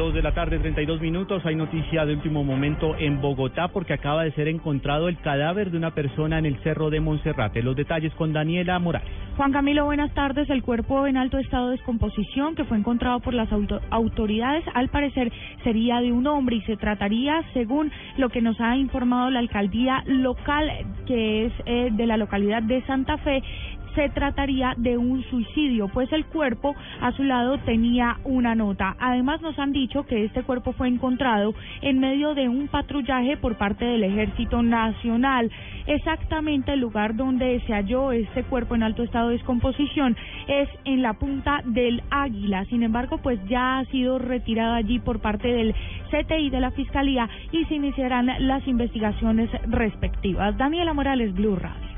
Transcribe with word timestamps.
Dos 0.00 0.14
de 0.14 0.22
la 0.22 0.32
tarde, 0.32 0.58
32 0.58 0.98
minutos. 1.02 1.44
Hay 1.44 1.54
noticia 1.54 2.06
de 2.06 2.14
último 2.14 2.42
momento 2.42 2.96
en 2.96 3.20
Bogotá 3.20 3.68
porque 3.68 3.92
acaba 3.92 4.24
de 4.24 4.32
ser 4.32 4.48
encontrado 4.48 5.10
el 5.10 5.18
cadáver 5.18 5.70
de 5.70 5.76
una 5.76 5.90
persona 5.90 6.38
en 6.38 6.46
el 6.46 6.56
cerro 6.62 6.88
de 6.88 7.00
Monserrate. 7.00 7.62
Los 7.62 7.76
detalles 7.76 8.14
con 8.14 8.32
Daniela 8.32 8.78
Morales. 8.78 9.06
Juan 9.36 9.52
Camilo, 9.52 9.84
buenas 9.84 10.12
tardes. 10.14 10.48
El 10.48 10.62
cuerpo 10.62 11.06
en 11.06 11.18
alto 11.18 11.36
estado 11.36 11.68
de 11.68 11.76
descomposición 11.76 12.54
que 12.54 12.64
fue 12.64 12.78
encontrado 12.78 13.20
por 13.20 13.34
las 13.34 13.52
auto 13.52 13.78
autoridades, 13.90 14.64
al 14.72 14.88
parecer 14.88 15.30
sería 15.64 16.00
de 16.00 16.12
un 16.12 16.26
hombre 16.26 16.56
y 16.56 16.62
se 16.62 16.78
trataría, 16.78 17.42
según 17.52 17.92
lo 18.16 18.30
que 18.30 18.40
nos 18.40 18.58
ha 18.58 18.76
informado 18.76 19.30
la 19.30 19.40
alcaldía 19.40 20.02
local, 20.06 20.70
que 21.06 21.44
es 21.44 21.52
eh, 21.66 21.90
de 21.92 22.06
la 22.06 22.16
localidad 22.16 22.62
de 22.62 22.82
Santa 22.86 23.18
Fe, 23.18 23.42
se 24.00 24.08
trataría 24.08 24.72
de 24.78 24.96
un 24.96 25.22
suicidio, 25.24 25.88
pues 25.88 26.10
el 26.10 26.24
cuerpo 26.24 26.74
a 27.02 27.12
su 27.12 27.22
lado 27.22 27.58
tenía 27.58 28.16
una 28.24 28.54
nota. 28.54 28.96
Además 28.98 29.42
nos 29.42 29.58
han 29.58 29.72
dicho 29.72 30.06
que 30.06 30.24
este 30.24 30.42
cuerpo 30.42 30.72
fue 30.72 30.88
encontrado 30.88 31.54
en 31.82 32.00
medio 32.00 32.34
de 32.34 32.48
un 32.48 32.68
patrullaje 32.68 33.36
por 33.36 33.58
parte 33.58 33.84
del 33.84 34.04
Ejército 34.04 34.62
Nacional. 34.62 35.50
Exactamente 35.86 36.72
el 36.72 36.80
lugar 36.80 37.14
donde 37.14 37.60
se 37.66 37.74
halló 37.74 38.12
este 38.12 38.42
cuerpo 38.44 38.74
en 38.74 38.84
alto 38.84 39.02
estado 39.02 39.28
de 39.28 39.34
descomposición 39.34 40.16
es 40.48 40.70
en 40.86 41.02
la 41.02 41.12
punta 41.12 41.60
del 41.66 42.02
Águila. 42.10 42.64
Sin 42.70 42.82
embargo, 42.82 43.18
pues 43.18 43.38
ya 43.50 43.80
ha 43.80 43.84
sido 43.86 44.18
retirado 44.18 44.76
allí 44.76 44.98
por 44.98 45.20
parte 45.20 45.48
del 45.48 45.74
CTI 46.08 46.48
de 46.48 46.60
la 46.60 46.70
Fiscalía 46.70 47.28
y 47.52 47.66
se 47.66 47.74
iniciarán 47.74 48.30
las 48.46 48.66
investigaciones 48.66 49.50
respectivas. 49.68 50.56
Daniela 50.56 50.94
Morales, 50.94 51.34
Blue 51.34 51.56
Radio. 51.56 51.89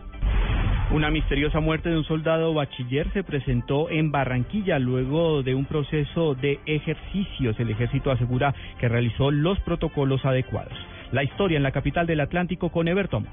Una 0.93 1.11
misteriosa 1.11 1.59
muerte 1.61 1.89
de 1.89 1.97
un 1.97 2.05
soldado 2.05 2.53
bachiller 2.53 3.11
se 3.15 3.25
presentó 3.25 3.89
en 3.89 4.13
Barranquilla 4.13 4.79
luego 4.79 5.43
de 5.43 5.55
un 5.55 5.65
proceso 5.65 6.35
de 6.35 6.61
ejercicios. 6.67 7.59
El 7.59 7.71
ejército 7.71 8.11
asegura 8.11 8.55
que 8.79 8.91
realizó 8.91 9.31
los 9.31 9.59
protocolos 9.61 10.23
adecuados. 10.27 10.75
La 11.11 11.25
historia 11.25 11.57
en 11.57 11.63
la 11.63 11.73
capital 11.73 12.07
del 12.07 12.21
Atlántico 12.21 12.69
con 12.69 12.89
Everton. 12.89 13.27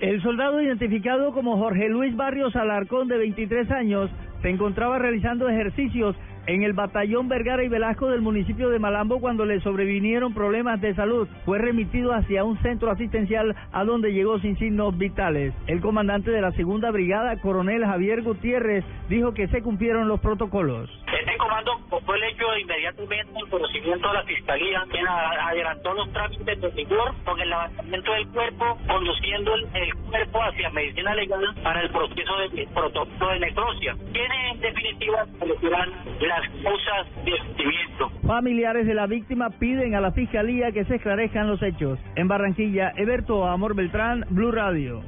El 0.00 0.22
soldado 0.22 0.62
identificado 0.62 1.32
como 1.32 1.58
Jorge 1.58 1.90
Luis 1.90 2.16
Barrios 2.16 2.56
Alarcón, 2.56 3.08
de 3.08 3.18
23 3.18 3.70
años, 3.72 4.10
se 4.42 4.50
encontraba 4.50 4.98
realizando 4.98 5.48
ejercicios 5.48 6.16
en 6.46 6.62
el 6.62 6.72
batallón 6.72 7.28
Vergara 7.28 7.64
y 7.64 7.68
Velasco 7.68 8.08
del 8.08 8.20
municipio 8.20 8.70
de 8.70 8.78
Malambo 8.78 9.20
cuando 9.20 9.44
le 9.44 9.60
sobrevinieron 9.60 10.32
problemas 10.32 10.80
de 10.80 10.94
salud. 10.94 11.28
Fue 11.44 11.58
remitido 11.58 12.12
hacia 12.12 12.44
un 12.44 12.60
centro 12.62 12.90
asistencial 12.90 13.54
a 13.72 13.84
donde 13.84 14.12
llegó 14.12 14.38
sin 14.38 14.56
signos 14.56 14.96
vitales. 14.96 15.52
El 15.66 15.80
comandante 15.80 16.30
de 16.30 16.40
la 16.40 16.52
segunda 16.52 16.90
brigada, 16.90 17.40
coronel 17.40 17.84
Javier 17.84 18.22
Gutiérrez, 18.22 18.84
dijo 19.08 19.34
que 19.34 19.48
se 19.48 19.62
cumplieron 19.62 20.08
los 20.08 20.20
protocolos. 20.20 20.88
Comando 21.66 22.00
fue 22.06 22.16
el 22.16 22.24
hecho 22.24 22.44
inmediatamente 22.58 23.40
el 23.40 23.48
conocimiento 23.48 24.08
de 24.08 24.14
la 24.14 24.22
fiscalía, 24.22 24.84
quien 24.90 25.06
adelantó 25.08 25.94
los 25.94 26.12
trámites 26.12 26.60
de 26.60 26.70
rigor 26.70 27.14
con 27.24 27.40
el 27.40 27.48
levantamiento 27.48 28.12
del 28.12 28.28
cuerpo, 28.28 28.78
conduciendo 28.86 29.54
el, 29.54 29.94
cuerpo 30.08 30.42
hacia 30.42 30.70
medicina 30.70 31.14
legal 31.14 31.54
para 31.62 31.82
el 31.82 31.90
proceso 31.90 32.38
de 32.38 32.68
protocolo 32.72 33.32
de 33.32 33.40
necrosia. 33.40 33.96
Quienes 34.12 34.54
en 34.54 34.60
definitiva 34.60 35.26
elegirán 35.40 35.90
la 36.20 36.42
Familiares 38.26 38.86
de 38.86 38.94
la 38.94 39.06
víctima 39.06 39.50
piden 39.50 39.94
a 39.94 40.00
la 40.00 40.12
fiscalía 40.12 40.72
que 40.72 40.84
se 40.84 40.96
esclarezcan 40.96 41.48
los 41.48 41.62
hechos. 41.62 41.98
En 42.14 42.28
Barranquilla, 42.28 42.92
Eberto 42.96 43.46
Amor 43.46 43.74
Beltrán, 43.74 44.24
Blue 44.30 44.52
Radio. 44.52 45.02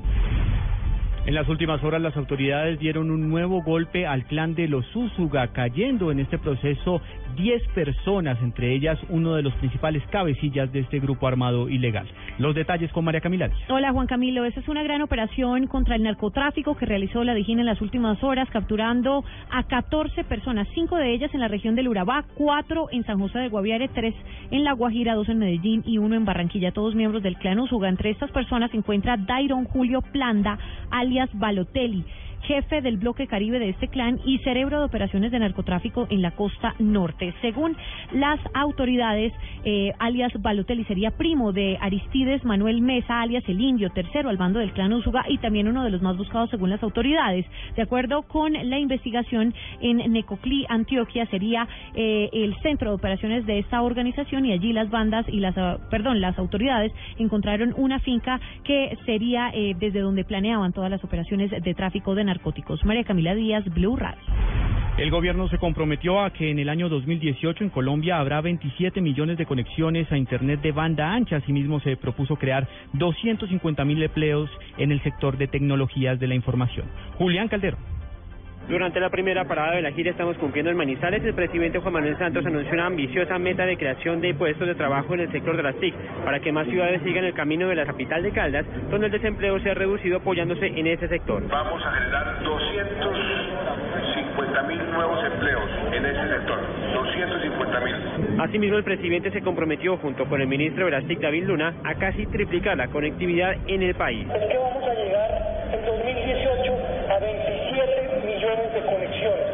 En 1.28 1.34
las 1.34 1.46
últimas 1.46 1.84
horas 1.84 2.00
las 2.00 2.16
autoridades 2.16 2.78
dieron 2.78 3.10
un 3.10 3.28
nuevo 3.28 3.62
golpe 3.62 4.06
al 4.06 4.24
clan 4.24 4.54
de 4.54 4.66
los 4.66 4.86
Úsuga, 4.96 5.48
cayendo 5.48 6.10
en 6.10 6.20
este 6.20 6.38
proceso 6.38 7.02
10 7.36 7.68
personas, 7.74 8.38
entre 8.40 8.74
ellas 8.74 8.98
uno 9.10 9.34
de 9.34 9.42
los 9.42 9.52
principales 9.56 10.02
cabecillas 10.10 10.72
de 10.72 10.80
este 10.80 11.00
grupo 11.00 11.28
armado 11.28 11.68
ilegal. 11.68 12.08
Los 12.38 12.54
detalles 12.54 12.90
con 12.92 13.04
María 13.04 13.20
Camila. 13.20 13.50
Hola 13.68 13.92
Juan 13.92 14.06
Camilo, 14.06 14.46
esa 14.46 14.60
es 14.60 14.68
una 14.68 14.82
gran 14.82 15.02
operación 15.02 15.66
contra 15.66 15.96
el 15.96 16.02
narcotráfico 16.02 16.78
que 16.78 16.86
realizó 16.86 17.22
la 17.24 17.34
Dijín 17.34 17.60
en 17.60 17.66
las 17.66 17.82
últimas 17.82 18.24
horas, 18.24 18.48
capturando 18.48 19.22
a 19.50 19.64
14 19.64 20.24
personas, 20.24 20.66
cinco 20.72 20.96
de 20.96 21.12
ellas 21.12 21.34
en 21.34 21.40
la 21.40 21.48
región 21.48 21.74
del 21.74 21.88
Urabá, 21.88 22.24
cuatro 22.36 22.88
en 22.90 23.04
San 23.04 23.18
José 23.18 23.40
de 23.40 23.48
Guaviare, 23.50 23.88
tres 23.88 24.14
en 24.50 24.64
La 24.64 24.72
Guajira, 24.72 25.14
dos 25.14 25.28
en 25.28 25.40
Medellín 25.40 25.82
y 25.84 25.98
uno 25.98 26.16
en 26.16 26.24
Barranquilla, 26.24 26.72
todos 26.72 26.94
miembros 26.94 27.22
del 27.22 27.36
clan 27.36 27.58
Usuga. 27.58 27.90
Entre 27.90 28.08
estas 28.08 28.30
personas 28.30 28.70
se 28.70 28.78
encuentra 28.78 29.18
Dairon 29.18 29.66
Julio 29.66 30.00
Planda, 30.00 30.58
alias 30.90 31.17
Balotelli 31.34 32.04
jefe 32.42 32.80
del 32.80 32.96
bloque 32.96 33.26
caribe 33.26 33.58
de 33.58 33.70
este 33.70 33.88
clan 33.88 34.20
y 34.24 34.38
cerebro 34.38 34.78
de 34.78 34.84
operaciones 34.86 35.32
de 35.32 35.38
narcotráfico 35.38 36.06
en 36.10 36.22
la 36.22 36.32
costa 36.32 36.74
norte. 36.78 37.34
Según 37.40 37.76
las 38.12 38.40
autoridades, 38.54 39.32
eh, 39.64 39.92
alias 39.98 40.32
Balotelli 40.40 40.84
sería 40.84 41.10
primo 41.10 41.52
de 41.52 41.78
Aristides 41.80 42.44
Manuel 42.44 42.80
Mesa, 42.80 43.20
alias 43.20 43.44
el 43.48 43.60
Indio, 43.60 43.90
tercero 43.90 44.28
al 44.28 44.36
bando 44.36 44.60
del 44.60 44.72
clan 44.72 44.92
Usuga 44.92 45.24
y 45.28 45.38
también 45.38 45.68
uno 45.68 45.84
de 45.84 45.90
los 45.90 46.02
más 46.02 46.16
buscados 46.16 46.50
según 46.50 46.70
las 46.70 46.82
autoridades. 46.82 47.46
De 47.76 47.82
acuerdo 47.82 48.22
con 48.22 48.52
la 48.52 48.78
investigación 48.78 49.54
en 49.80 50.12
Necoclí, 50.12 50.66
Antioquia, 50.68 51.26
sería 51.26 51.68
eh, 51.94 52.28
el 52.32 52.56
centro 52.62 52.90
de 52.90 52.96
operaciones 52.96 53.46
de 53.46 53.58
esta 53.58 53.82
organización 53.82 54.46
y 54.46 54.52
allí 54.52 54.72
las 54.72 54.90
bandas 54.90 55.26
y 55.28 55.40
las, 55.40 55.56
ah, 55.58 55.78
perdón, 55.90 56.20
las 56.20 56.38
autoridades 56.38 56.92
encontraron 57.18 57.74
una 57.76 58.00
finca 58.00 58.40
que 58.64 58.96
sería 59.06 59.50
eh, 59.52 59.74
desde 59.78 60.00
donde 60.00 60.24
planeaban 60.24 60.72
todas 60.72 60.90
las 60.90 61.02
operaciones 61.04 61.50
de 61.50 61.74
tráfico 61.74 62.14
de 62.14 62.24
narcóticos. 62.28 62.84
María 62.84 63.04
Camila 63.04 63.34
Díaz, 63.34 63.64
Blue 63.74 63.96
Radio. 63.96 64.22
El 64.98 65.10
gobierno 65.12 65.48
se 65.48 65.58
comprometió 65.58 66.20
a 66.20 66.32
que 66.32 66.50
en 66.50 66.58
el 66.58 66.68
año 66.68 66.88
2018 66.88 67.62
en 67.62 67.70
Colombia 67.70 68.18
habrá 68.18 68.40
27 68.40 69.00
millones 69.00 69.38
de 69.38 69.46
conexiones 69.46 70.10
a 70.10 70.18
Internet 70.18 70.60
de 70.60 70.72
banda 70.72 71.12
ancha. 71.12 71.36
Asimismo, 71.36 71.78
se 71.80 71.96
propuso 71.96 72.34
crear 72.34 72.66
250 72.94 73.84
mil 73.84 74.02
empleos 74.02 74.50
en 74.76 74.90
el 74.90 75.00
sector 75.04 75.38
de 75.38 75.46
tecnologías 75.46 76.18
de 76.18 76.26
la 76.26 76.34
información. 76.34 76.86
Julián 77.16 77.46
Calderón. 77.46 77.78
Durante 78.68 79.00
la 79.00 79.08
primera 79.08 79.46
parada 79.46 79.76
de 79.76 79.82
la 79.82 79.92
gira 79.92 80.10
estamos 80.10 80.36
cumpliendo 80.36 80.70
en 80.70 80.76
Manizales. 80.76 81.24
El 81.24 81.32
presidente 81.32 81.78
Juan 81.78 81.94
Manuel 81.94 82.18
Santos 82.18 82.44
anunció 82.44 82.74
una 82.74 82.84
ambiciosa 82.84 83.38
meta 83.38 83.64
de 83.64 83.78
creación 83.78 84.20
de 84.20 84.34
puestos 84.34 84.68
de 84.68 84.74
trabajo 84.74 85.14
en 85.14 85.20
el 85.20 85.32
sector 85.32 85.56
de 85.56 85.62
las 85.62 85.74
TIC 85.76 85.94
para 86.22 86.38
que 86.40 86.52
más 86.52 86.68
ciudades 86.68 87.00
sigan 87.02 87.24
el 87.24 87.32
camino 87.32 87.66
de 87.68 87.76
la 87.76 87.86
capital 87.86 88.22
de 88.22 88.30
Caldas, 88.30 88.66
donde 88.90 89.06
el 89.06 89.12
desempleo 89.12 89.58
se 89.60 89.70
ha 89.70 89.74
reducido 89.74 90.18
apoyándose 90.18 90.66
en 90.66 90.86
ese 90.86 91.08
sector. 91.08 91.48
Vamos 91.48 91.82
a 91.82 91.92
generar 91.92 92.42
250 92.42 94.62
mil 94.64 94.90
nuevos 94.90 95.24
empleos 95.24 95.70
en 95.94 96.04
ese 96.04 96.28
sector. 96.28 96.60
250 96.92 97.80
mil. 97.80 97.94
Asimismo, 98.38 98.76
el 98.76 98.84
presidente 98.84 99.30
se 99.30 99.40
comprometió 99.40 99.96
junto 99.96 100.26
con 100.26 100.42
el 100.42 100.46
ministro 100.46 100.84
de 100.84 100.90
las 100.90 101.06
TIC, 101.06 101.20
David 101.20 101.44
Luna, 101.44 101.72
a 101.84 101.94
casi 101.94 102.26
triplicar 102.26 102.76
la 102.76 102.88
conectividad 102.88 103.56
en 103.66 103.82
el 103.82 103.94
país. 103.94 104.26
Es 104.28 104.46
que 104.46 104.58
vamos 104.58 104.84
a 104.84 104.92
llegar 104.92 105.30
en 105.72 105.86
2018 105.86 106.76
a 107.08 107.18
27 107.18 107.57
millones 108.38 108.72
de 108.72 108.80
conexiones. 108.82 109.46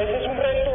Ese 0.00 0.16
es 0.16 0.26
un 0.26 0.36
reto 0.38 0.70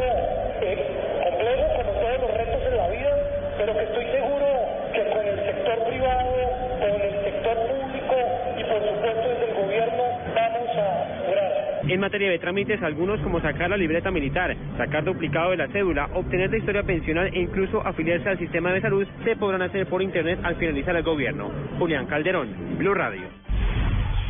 eh, 0.62 0.86
complejo, 1.24 1.66
como 1.78 1.92
todos 2.00 2.22
los 2.22 2.32
retos 2.38 2.62
en 2.70 2.78
la 2.78 2.88
vida, 2.90 3.12
pero 3.58 3.74
que 3.74 3.84
estoy 3.86 4.06
seguro 4.06 4.46
que 4.94 5.04
con 5.10 5.26
el 5.26 5.46
sector 5.46 5.84
privado, 5.90 6.34
con 6.80 7.02
el 7.02 7.24
sector 7.24 7.58
público 7.58 8.16
y 8.56 8.64
por 8.66 8.82
supuesto 8.86 9.30
desde 9.30 9.50
el 9.50 9.66
gobierno 9.66 10.04
vamos 10.36 10.70
a 10.78 11.26
lograr. 11.26 11.82
En 11.90 12.00
materia 12.00 12.30
de 12.30 12.38
trámites, 12.38 12.84
algunos 12.84 13.20
como 13.22 13.42
sacar 13.42 13.72
la 13.72 13.78
libreta 13.78 14.12
militar, 14.12 14.56
sacar 14.78 15.04
duplicado 15.04 15.50
de 15.50 15.58
la 15.58 15.68
cédula, 15.70 16.08
obtener 16.14 16.52
la 16.52 16.58
historia 16.58 16.84
pensional 16.84 17.32
e 17.34 17.40
incluso 17.40 17.82
afiliarse 17.84 18.30
al 18.30 18.38
sistema 18.38 18.72
de 18.74 18.82
salud 18.82 19.08
se 19.24 19.36
podrán 19.36 19.64
hacer 19.64 19.88
por 19.88 20.04
internet 20.04 20.40
al 20.44 20.56
finalizar 20.58 20.96
el 20.96 21.04
gobierno. 21.04 21.50
Julián 21.80 22.06
Calderón, 22.06 22.78
Blue 22.78 22.94
Radio. 22.94 23.49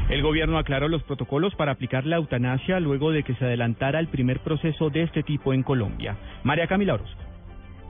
El 0.09 0.23
gobierno 0.23 0.57
aclaró 0.57 0.87
los 0.87 1.03
protocolos 1.03 1.53
para 1.53 1.71
aplicar 1.71 2.03
la 2.07 2.15
eutanasia 2.15 2.79
luego 2.79 3.11
de 3.11 3.21
que 3.21 3.35
se 3.35 3.45
adelantara 3.45 3.99
el 3.99 4.07
primer 4.07 4.39
proceso 4.39 4.89
de 4.89 5.03
este 5.03 5.21
tipo 5.21 5.53
en 5.53 5.61
Colombia. 5.61 6.17
María 6.43 6.65
Camila 6.65 6.95
Orozco. 6.95 7.28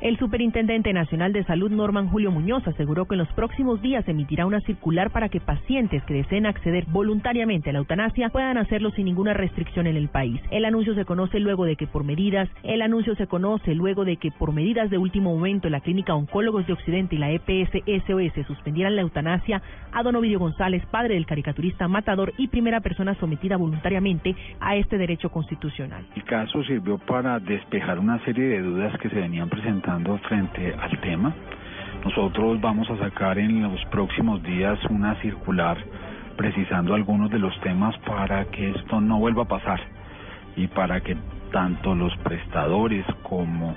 El 0.02 0.18
Superintendente 0.18 0.94
Nacional 0.94 1.34
de 1.34 1.44
Salud, 1.44 1.70
Norman 1.70 2.08
Julio 2.08 2.32
Muñoz, 2.32 2.66
aseguró 2.66 3.04
que 3.04 3.16
en 3.16 3.20
los 3.20 3.34
próximos 3.34 3.82
días 3.82 4.08
emitirá 4.08 4.46
una 4.46 4.62
circular 4.62 5.12
para 5.12 5.28
que 5.28 5.42
pacientes 5.42 6.02
que 6.04 6.14
deseen 6.14 6.46
acceder 6.46 6.86
voluntariamente 6.88 7.70
a 7.70 7.74
la 7.74 7.80
eutanasia 7.80 8.30
puedan 8.30 8.58
hacerlo 8.58 8.92
sin 8.92 9.04
ninguna 9.04 9.34
restricción 9.34 9.88
en 9.88 9.98
el 9.98 10.08
país. 10.08 10.40
El 10.52 10.64
anuncio 10.64 10.96
se 10.96 11.04
conoce 11.04 11.42
luego 11.42 11.66
de 11.66 11.76
que 11.76 11.86
por 11.86 12.06
medidas, 12.06 12.48
el 12.64 12.82
anuncio 12.82 13.14
se 13.16 13.28
conoce 13.28 13.76
luego 13.76 14.06
de 14.06 14.16
que 14.16 14.32
por 14.32 14.54
medidas 14.54 14.90
de 14.90 14.98
último 14.98 15.34
momento 15.36 15.68
la 15.68 15.82
Clínica 15.82 16.16
Oncólogos 16.16 16.66
de 16.66 16.74
Occidente 16.74 17.16
y 17.16 17.18
la 17.18 17.32
EPS 17.32 17.84
SOS 18.08 18.48
suspendieran 18.48 18.96
la 18.96 19.02
eutanasia 19.02 19.62
a 19.92 20.02
don 20.02 20.16
Ovidio 20.16 20.40
González, 20.40 20.82
padre 20.86 21.16
del 21.16 21.26
caricaturista 21.26 21.90
matador 21.90 22.32
y 22.38 22.48
primera 22.48 22.80
persona 22.80 23.16
sometida 23.16 23.58
voluntariamente 23.58 24.34
a 24.62 24.78
este 24.78 24.98
derecho 24.98 25.30
constitucional. 25.30 26.06
El 26.16 26.24
caso 26.24 26.64
sirvió 26.64 27.00
para 27.00 27.38
despejar 27.40 28.00
una 28.00 28.24
serie 28.24 28.48
de 28.48 28.62
dudas 28.62 28.98
que 29.00 29.10
se 29.10 29.16
venían 29.16 29.50
presentando 29.50 29.89
frente 30.28 30.74
al 30.80 31.00
tema. 31.02 31.34
Nosotros 32.04 32.62
vamos 32.62 32.90
a 32.90 32.98
sacar 32.98 33.40
en 33.40 33.64
los 33.64 33.84
próximos 33.86 34.42
días 34.44 34.80
una 34.90 35.16
circular 35.16 35.78
precisando 36.38 36.94
algunos 36.94 37.30
de 37.32 37.40
los 37.40 37.60
temas 37.62 37.98
para 38.00 38.46
que 38.46 38.72
esto 38.72 39.02
no 39.02 39.20
vuelva 39.20 39.44
a 39.44 39.48
pasar 39.48 39.80
y 40.56 40.68
para 40.68 41.02
que 41.02 41.18
tanto 41.52 41.96
los 41.96 42.16
prestadores 42.18 43.06
como 43.24 43.76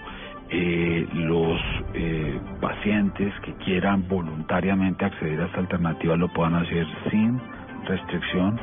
eh, 0.51 1.07
los 1.15 1.61
eh, 1.95 2.39
pacientes 2.61 3.33
que 3.41 3.55
quieran 3.65 4.07
voluntariamente 4.07 5.05
acceder 5.05 5.41
a 5.41 5.47
esta 5.47 5.61
alternativa 5.61 6.17
lo 6.17 6.29
puedan 6.29 6.55
hacer 6.55 6.87
sin 7.11 7.41
restricción 7.87 8.61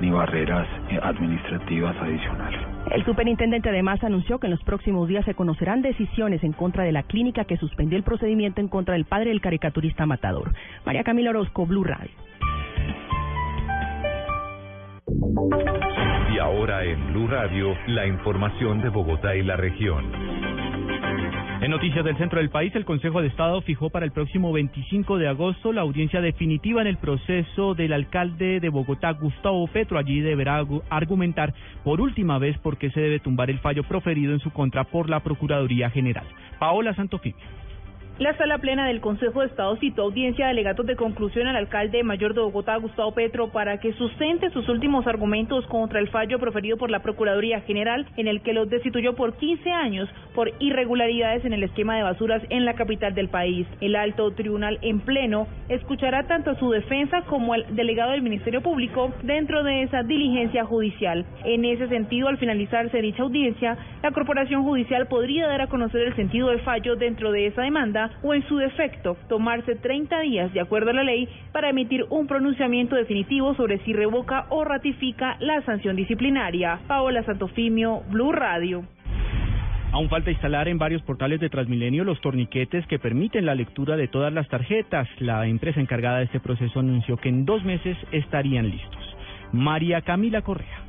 ni 0.00 0.10
barreras 0.10 0.68
eh, 0.90 1.00
administrativas 1.02 1.96
adicionales. 1.96 2.71
El 2.90 3.04
superintendente 3.04 3.68
además 3.68 4.02
anunció 4.04 4.38
que 4.38 4.46
en 4.46 4.50
los 4.50 4.62
próximos 4.64 5.08
días 5.08 5.24
se 5.24 5.34
conocerán 5.34 5.82
decisiones 5.82 6.42
en 6.44 6.52
contra 6.52 6.84
de 6.84 6.92
la 6.92 7.04
clínica 7.04 7.44
que 7.44 7.56
suspendió 7.56 7.96
el 7.96 8.04
procedimiento 8.04 8.60
en 8.60 8.68
contra 8.68 8.94
del 8.94 9.04
padre 9.04 9.30
del 9.30 9.40
caricaturista 9.40 10.04
matador. 10.04 10.52
María 10.84 11.04
Camila 11.04 11.30
Orozco, 11.30 11.64
Blue 11.64 11.84
Radio. 11.84 12.10
Y 16.34 16.38
ahora 16.38 16.84
en 16.84 17.12
Blue 17.12 17.28
Radio, 17.28 17.74
la 17.86 18.06
información 18.06 18.82
de 18.82 18.88
Bogotá 18.88 19.36
y 19.36 19.42
la 19.42 19.56
región. 19.56 20.51
En 21.62 21.70
noticias 21.70 22.04
del 22.04 22.18
centro 22.18 22.40
del 22.40 22.50
país, 22.50 22.74
el 22.74 22.84
Consejo 22.84 23.22
de 23.22 23.28
Estado 23.28 23.62
fijó 23.62 23.88
para 23.88 24.04
el 24.04 24.10
próximo 24.10 24.52
25 24.52 25.16
de 25.16 25.28
agosto 25.28 25.72
la 25.72 25.82
audiencia 25.82 26.20
definitiva 26.20 26.80
en 26.80 26.88
el 26.88 26.96
proceso 26.96 27.76
del 27.76 27.92
alcalde 27.92 28.58
de 28.58 28.68
Bogotá, 28.68 29.12
Gustavo 29.12 29.68
Petro. 29.68 29.96
Allí 29.96 30.20
deberá 30.20 30.66
argumentar 30.90 31.54
por 31.84 32.00
última 32.00 32.38
vez 32.38 32.58
por 32.58 32.78
qué 32.78 32.90
se 32.90 33.00
debe 33.00 33.20
tumbar 33.20 33.48
el 33.48 33.60
fallo 33.60 33.84
proferido 33.84 34.32
en 34.32 34.40
su 34.40 34.50
contra 34.50 34.82
por 34.82 35.08
la 35.08 35.20
Procuraduría 35.20 35.88
General. 35.88 36.24
Paola 36.58 36.94
Santofimio. 36.94 37.61
La 38.22 38.36
sala 38.36 38.58
plena 38.58 38.86
del 38.86 39.00
Consejo 39.00 39.40
de 39.40 39.46
Estado 39.46 39.74
citó 39.78 40.02
audiencia 40.02 40.44
de 40.44 40.52
alegatos 40.52 40.86
de 40.86 40.94
conclusión 40.94 41.48
al 41.48 41.56
alcalde 41.56 42.04
mayor 42.04 42.34
de 42.34 42.40
Bogotá, 42.40 42.76
Gustavo 42.76 43.10
Petro, 43.14 43.48
para 43.48 43.78
que 43.80 43.94
sustente 43.94 44.48
sus 44.50 44.68
últimos 44.68 45.08
argumentos 45.08 45.66
contra 45.66 45.98
el 45.98 46.08
fallo 46.08 46.38
proferido 46.38 46.76
por 46.76 46.88
la 46.88 47.02
Procuraduría 47.02 47.62
General, 47.62 48.06
en 48.16 48.28
el 48.28 48.40
que 48.42 48.52
los 48.52 48.70
destituyó 48.70 49.16
por 49.16 49.34
15 49.38 49.68
años 49.72 50.08
por 50.36 50.52
irregularidades 50.60 51.44
en 51.44 51.52
el 51.52 51.64
esquema 51.64 51.96
de 51.96 52.04
basuras 52.04 52.40
en 52.48 52.64
la 52.64 52.74
capital 52.74 53.12
del 53.12 53.28
país. 53.28 53.66
El 53.80 53.96
alto 53.96 54.30
tribunal 54.30 54.78
en 54.82 55.00
pleno 55.00 55.48
escuchará 55.68 56.28
tanto 56.28 56.54
su 56.60 56.70
defensa 56.70 57.22
como 57.22 57.54
al 57.54 57.74
delegado 57.74 58.12
del 58.12 58.22
Ministerio 58.22 58.62
Público 58.62 59.12
dentro 59.24 59.64
de 59.64 59.82
esa 59.82 60.04
diligencia 60.04 60.64
judicial. 60.64 61.26
En 61.44 61.64
ese 61.64 61.88
sentido, 61.88 62.28
al 62.28 62.38
finalizarse 62.38 63.02
dicha 63.02 63.24
audiencia, 63.24 63.76
la 64.00 64.12
Corporación 64.12 64.62
Judicial 64.62 65.08
podría 65.08 65.48
dar 65.48 65.62
a 65.62 65.66
conocer 65.66 66.02
el 66.02 66.14
sentido 66.14 66.50
del 66.50 66.60
fallo 66.60 66.94
dentro 66.94 67.32
de 67.32 67.46
esa 67.46 67.62
demanda 67.62 68.11
o 68.22 68.34
en 68.34 68.46
su 68.48 68.56
defecto 68.56 69.16
tomarse 69.28 69.76
30 69.76 70.20
días 70.20 70.52
de 70.52 70.60
acuerdo 70.60 70.90
a 70.90 70.94
la 70.94 71.02
ley 71.02 71.28
para 71.52 71.70
emitir 71.70 72.04
un 72.10 72.26
pronunciamiento 72.26 72.96
definitivo 72.96 73.54
sobre 73.54 73.78
si 73.84 73.92
revoca 73.92 74.46
o 74.50 74.64
ratifica 74.64 75.36
la 75.40 75.62
sanción 75.62 75.96
disciplinaria. 75.96 76.80
Paola 76.86 77.22
Santofimio, 77.24 78.02
Blue 78.10 78.32
Radio. 78.32 78.84
Aún 79.92 80.08
falta 80.08 80.30
instalar 80.30 80.68
en 80.68 80.78
varios 80.78 81.02
portales 81.02 81.38
de 81.38 81.50
Transmilenio 81.50 82.02
los 82.02 82.18
torniquetes 82.22 82.86
que 82.86 82.98
permiten 82.98 83.44
la 83.44 83.54
lectura 83.54 83.94
de 83.94 84.08
todas 84.08 84.32
las 84.32 84.48
tarjetas. 84.48 85.06
La 85.18 85.46
empresa 85.46 85.80
encargada 85.80 86.18
de 86.18 86.24
este 86.24 86.40
proceso 86.40 86.80
anunció 86.80 87.18
que 87.18 87.28
en 87.28 87.44
dos 87.44 87.62
meses 87.62 87.98
estarían 88.10 88.70
listos. 88.70 89.16
María 89.52 90.00
Camila 90.00 90.40
Correa. 90.40 90.80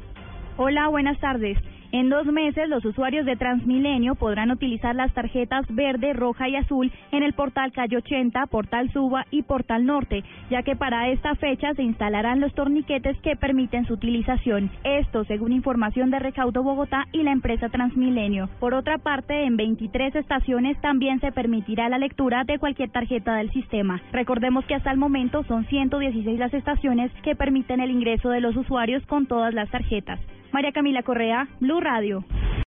Hola, 0.55 0.87
buenas 0.87 1.19
tardes. 1.19 1.57
En 1.93 2.09
dos 2.09 2.25
meses, 2.25 2.67
los 2.69 2.83
usuarios 2.85 3.23
de 3.23 3.35
Transmilenio 3.35 4.15
podrán 4.15 4.49
utilizar 4.49 4.95
las 4.95 5.13
tarjetas 5.13 5.63
verde, 5.69 6.13
roja 6.13 6.49
y 6.49 6.55
azul 6.55 6.91
en 7.11 7.21
el 7.21 7.33
portal 7.33 7.71
Calle 7.71 7.97
80, 7.97 8.47
Portal 8.47 8.91
Suba 8.91 9.27
y 9.29 9.43
Portal 9.43 9.85
Norte, 9.85 10.23
ya 10.49 10.63
que 10.63 10.75
para 10.75 11.09
esta 11.09 11.35
fecha 11.35 11.75
se 11.75 11.83
instalarán 11.83 12.39
los 12.39 12.51
torniquetes 12.55 13.15
que 13.21 13.35
permiten 13.35 13.85
su 13.85 13.93
utilización. 13.93 14.71
Esto, 14.83 15.23
según 15.25 15.51
información 15.51 16.09
de 16.09 16.17
Recaudo 16.17 16.63
Bogotá 16.63 17.05
y 17.11 17.21
la 17.21 17.31
empresa 17.31 17.69
Transmilenio. 17.69 18.49
Por 18.59 18.73
otra 18.73 18.97
parte, 18.97 19.43
en 19.43 19.55
23 19.55 20.15
estaciones 20.15 20.81
también 20.81 21.19
se 21.19 21.31
permitirá 21.31 21.89
la 21.89 21.99
lectura 21.99 22.43
de 22.43 22.57
cualquier 22.57 22.89
tarjeta 22.89 23.35
del 23.35 23.51
sistema. 23.51 24.01
Recordemos 24.11 24.65
que 24.65 24.73
hasta 24.73 24.89
el 24.89 24.97
momento 24.97 25.43
son 25.43 25.67
116 25.67 26.39
las 26.39 26.55
estaciones 26.55 27.11
que 27.21 27.35
permiten 27.35 27.81
el 27.81 27.91
ingreso 27.91 28.29
de 28.29 28.41
los 28.41 28.55
usuarios 28.55 29.05
con 29.05 29.27
todas 29.27 29.53
las 29.53 29.69
tarjetas. 29.69 30.19
María 30.53 30.71
Camila 30.71 31.01
Correa, 31.01 31.47
Blue 31.59 31.79
Radio. 31.79 32.23